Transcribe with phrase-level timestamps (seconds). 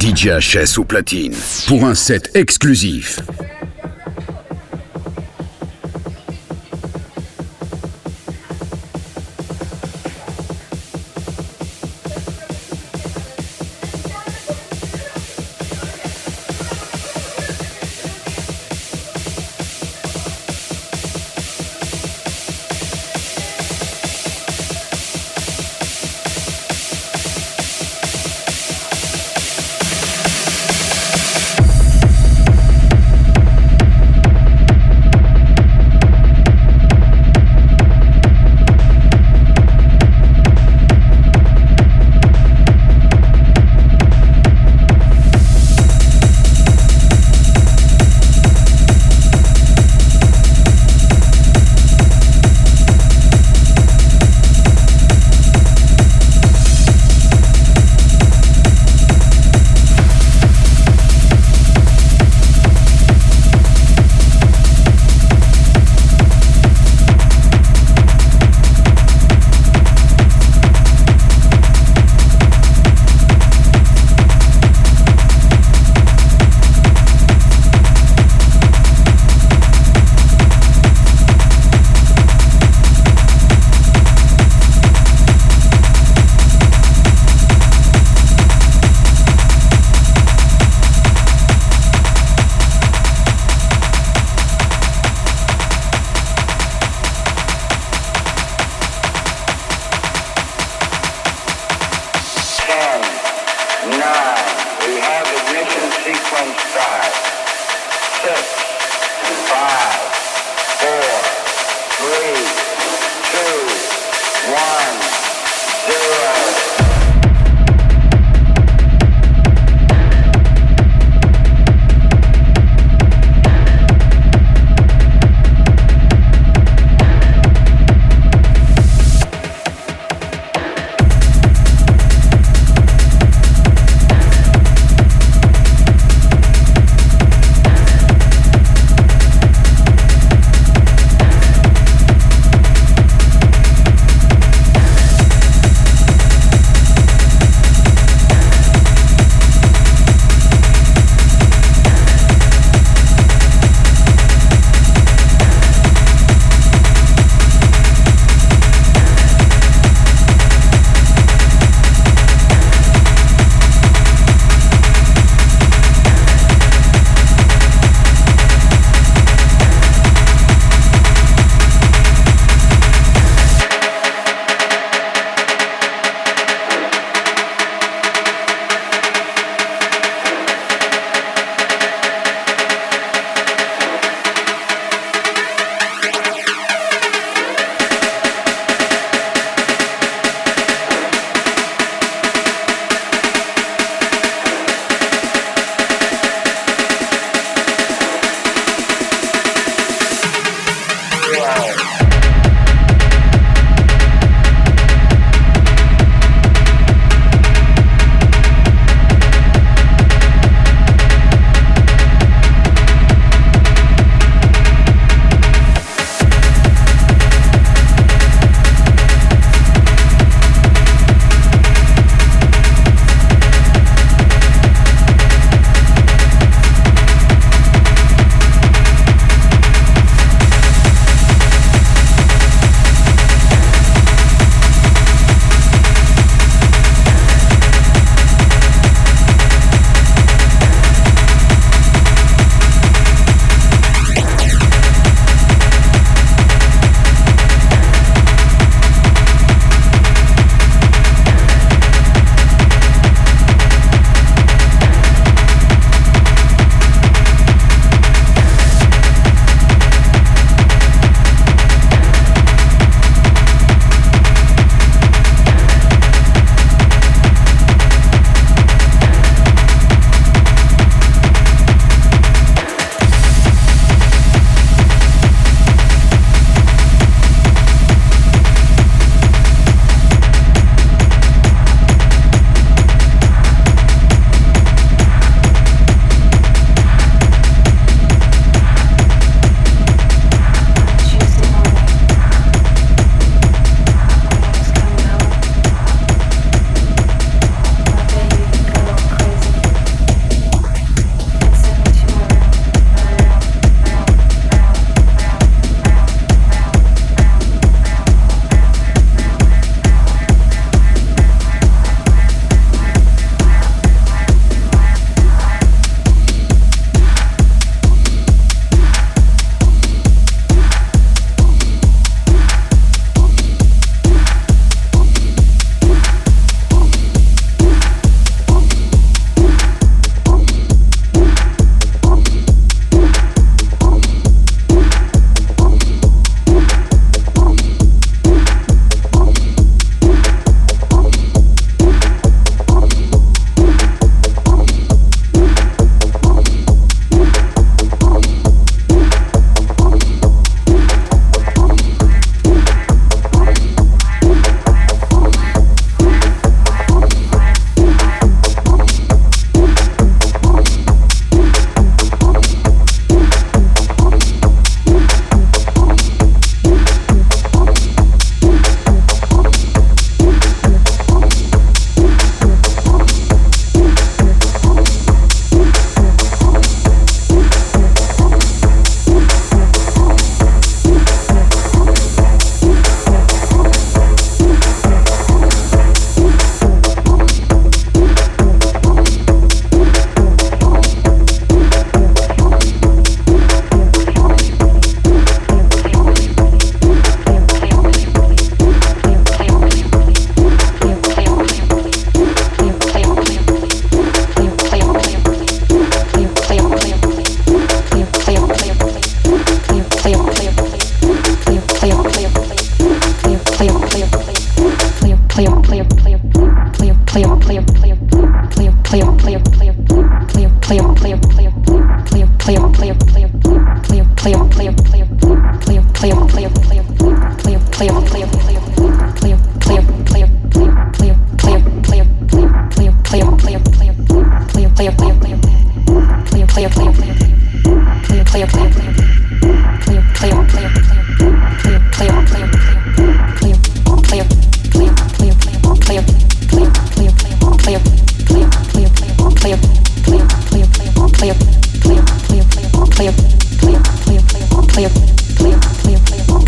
[0.00, 1.34] DJ HS au platine
[1.66, 3.20] pour un set exclusif.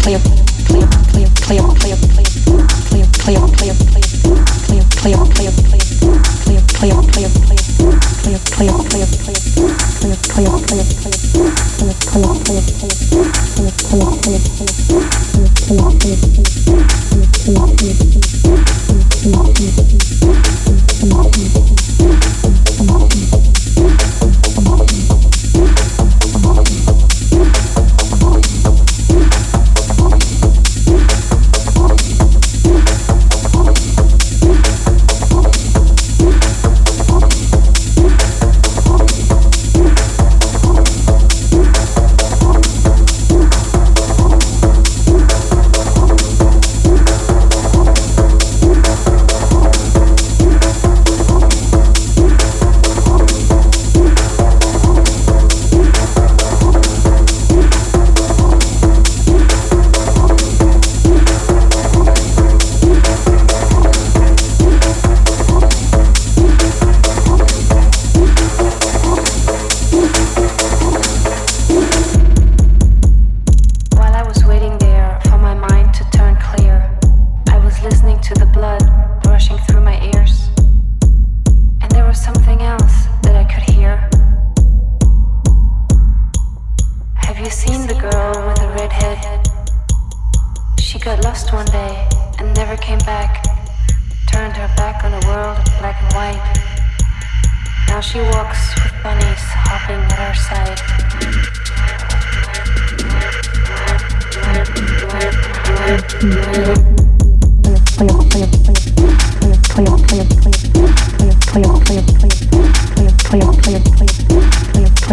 [0.03, 0.52] clear.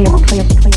[0.05, 0.68] for your, for.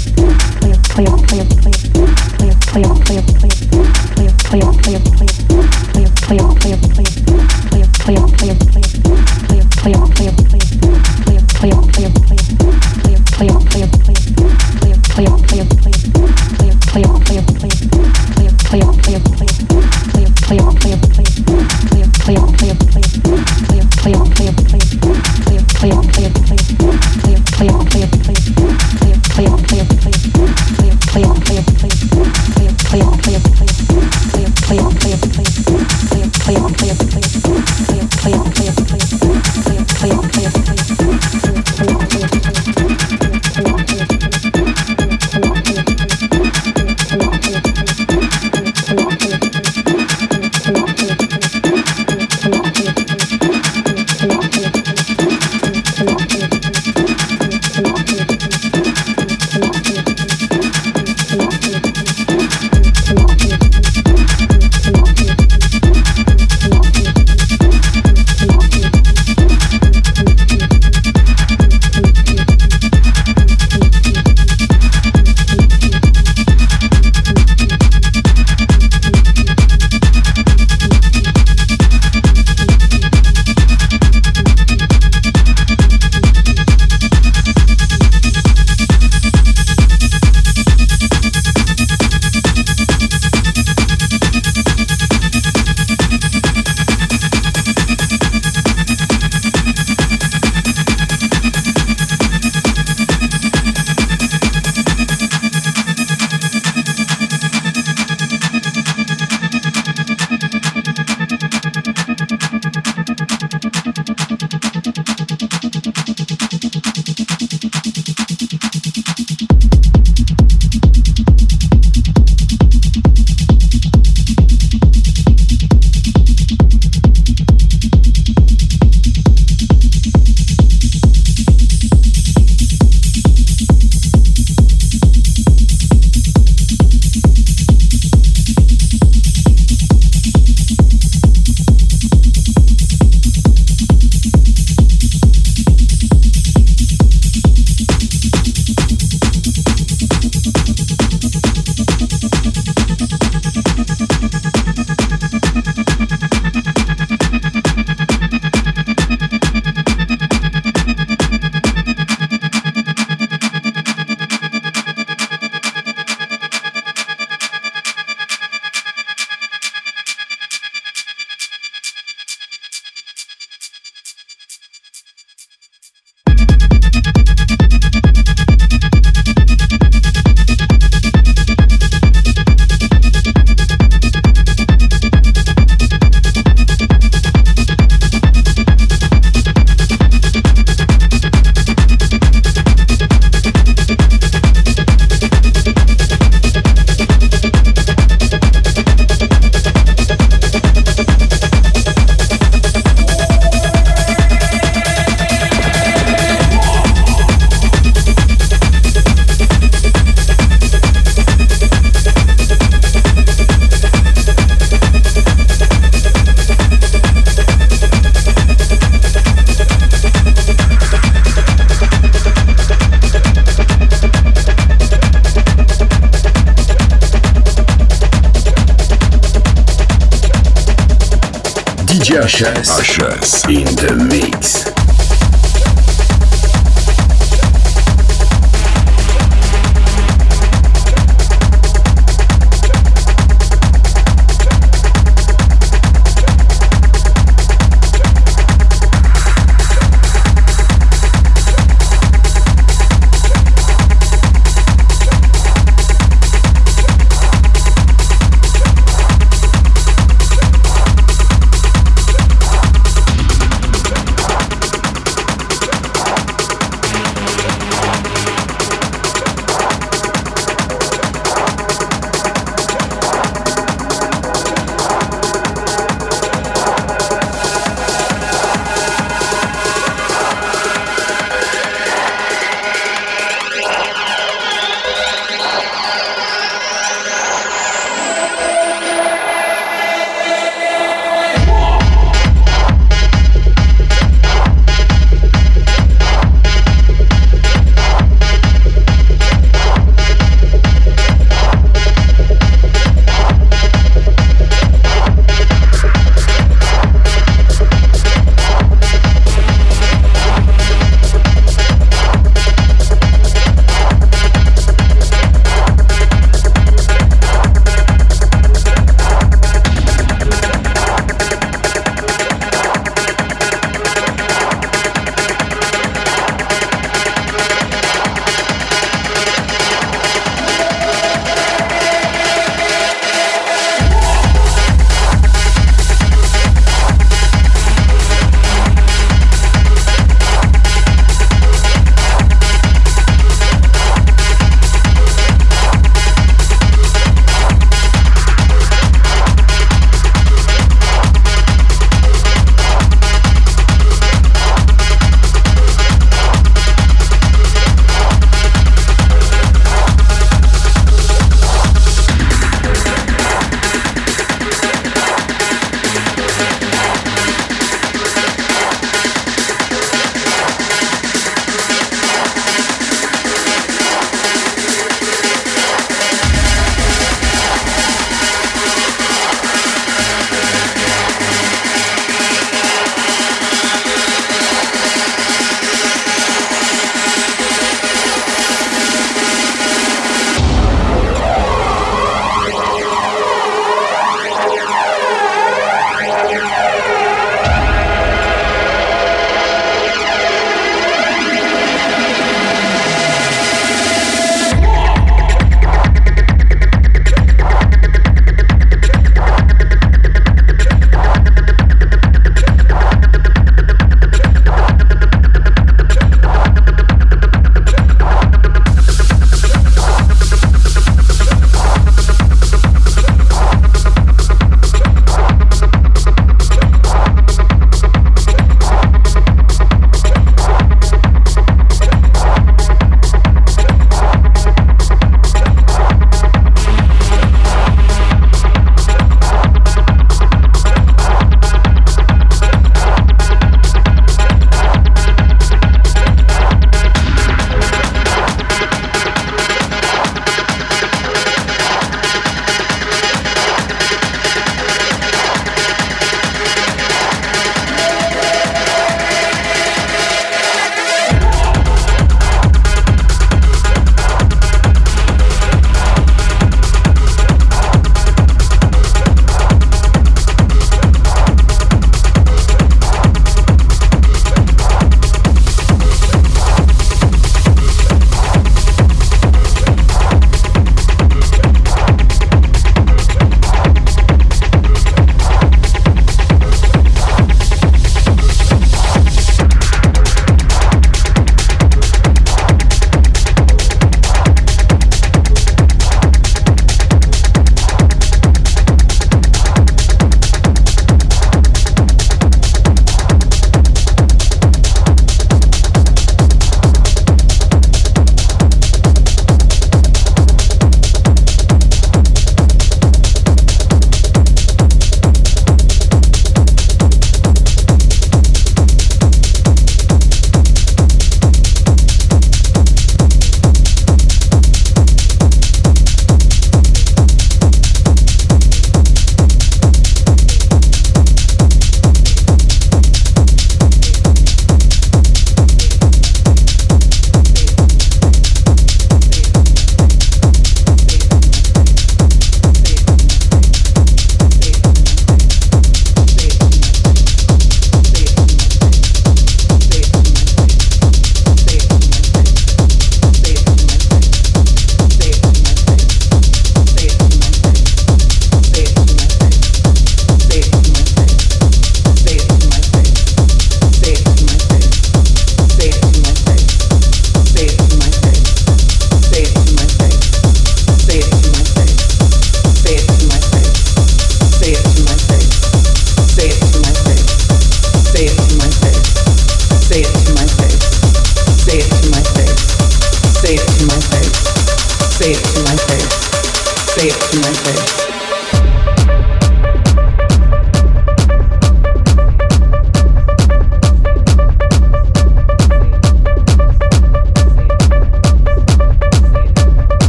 [232.24, 233.48] HS.
[233.48, 234.91] In the mix.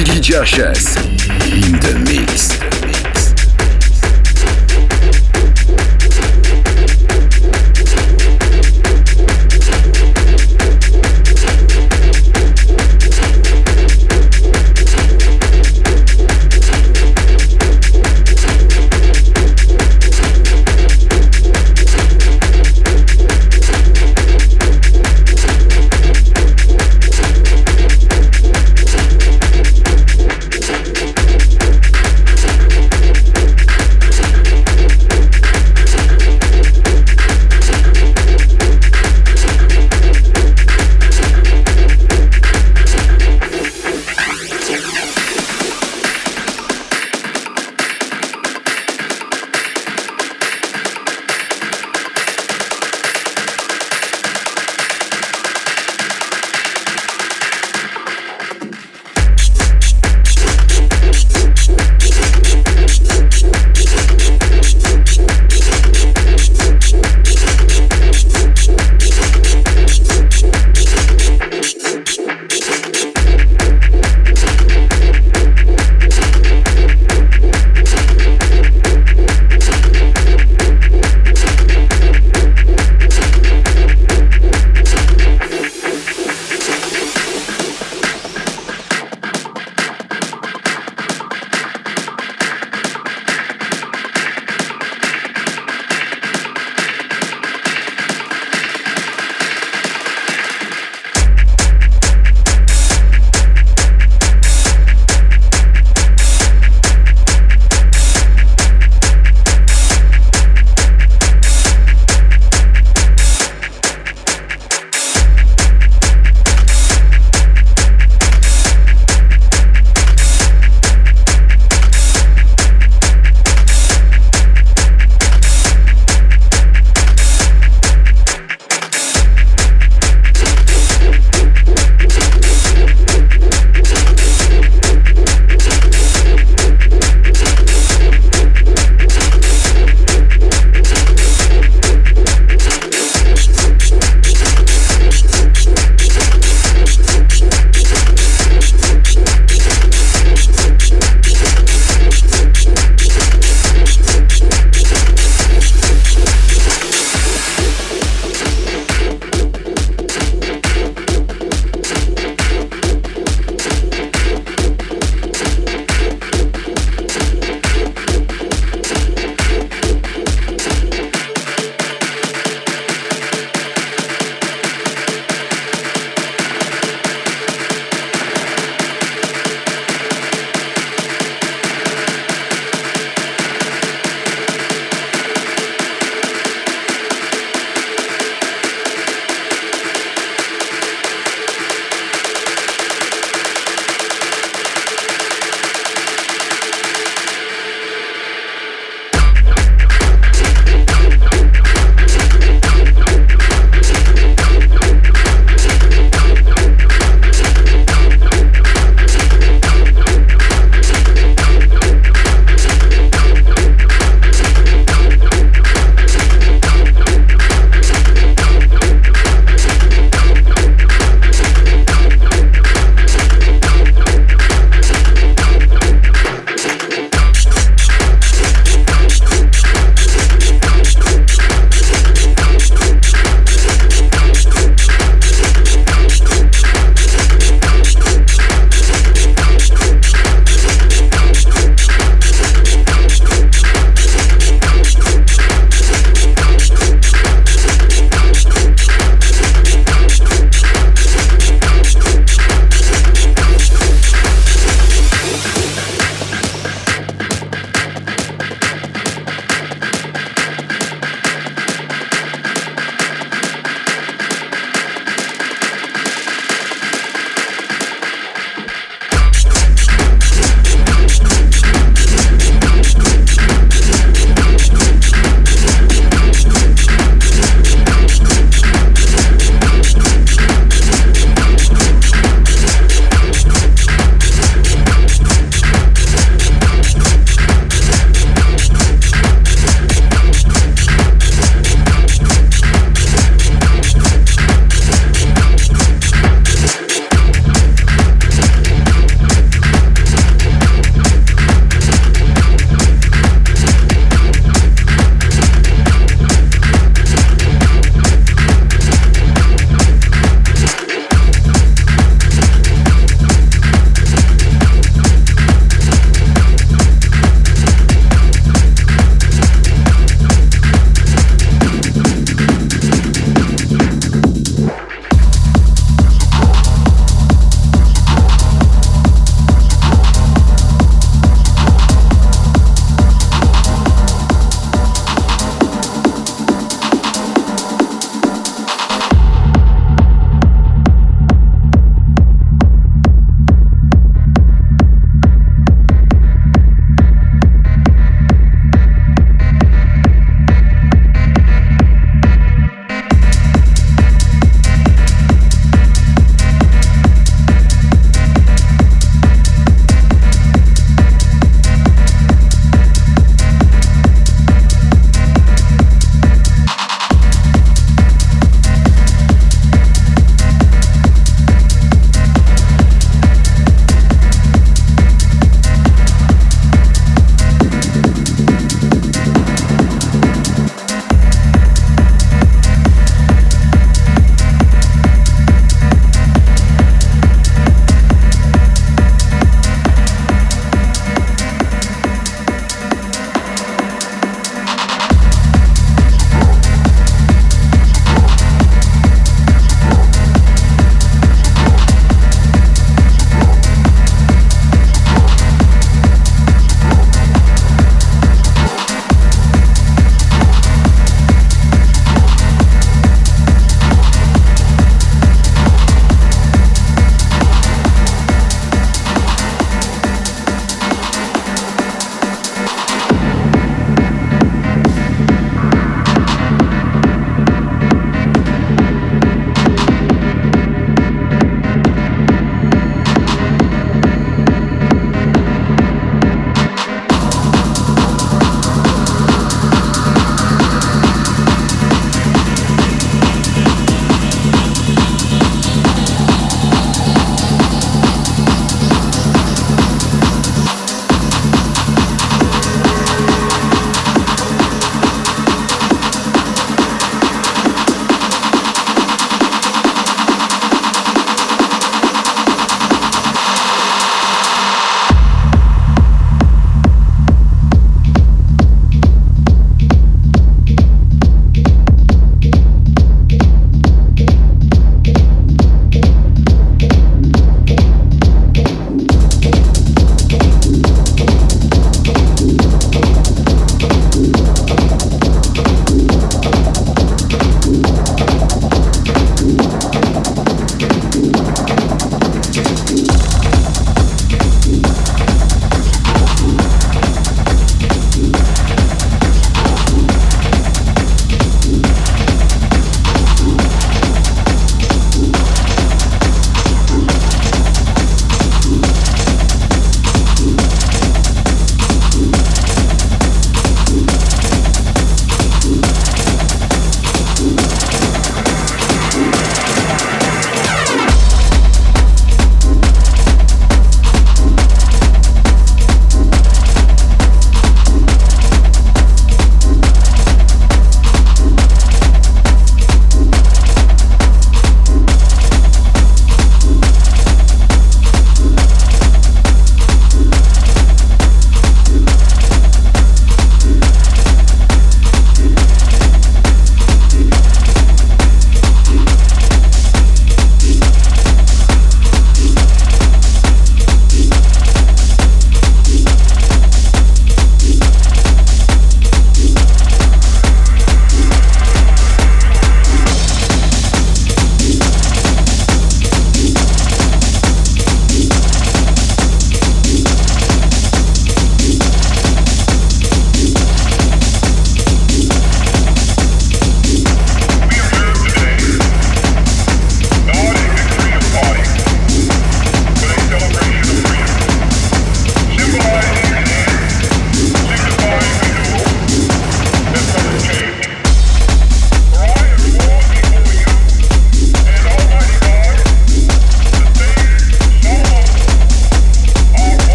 [0.00, 0.96] DJ Joshes
[1.44, 2.79] in the mix.